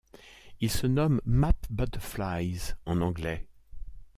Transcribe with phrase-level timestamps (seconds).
[0.61, 3.45] Ils se nomment Map Butterflies en anglais.